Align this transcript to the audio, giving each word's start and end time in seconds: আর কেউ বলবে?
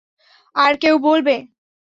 আর 0.55 0.73
কেউ 0.77 0.95
বলবে? 0.99 1.35